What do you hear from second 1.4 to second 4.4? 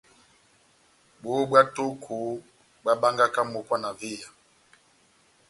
bwá tóko bohábángaka mókwa na véya.